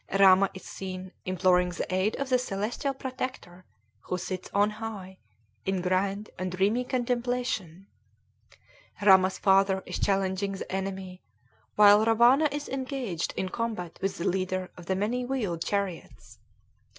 [0.19, 3.65] Rama is seen imploring the aid of the celestial protector,
[4.05, 5.19] who sits on high,
[5.63, 7.85] in grand and dreamy contemplation.
[9.03, 11.21] Rama's father is challenging the enemy,
[11.75, 16.39] while Rawana is engaged in combat with the leader of the many wheeled chariots.